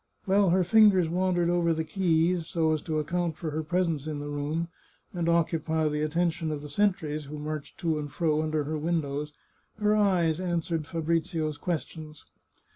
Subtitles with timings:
[0.25, 4.17] While her fingers wandered over the keys, so as to account for her presence in
[4.17, 4.67] the room,
[5.13, 9.31] and occupy the attention of the sentries who marched to and fro under her windows,
[9.79, 12.25] her eyes answered Fabrizio's questions.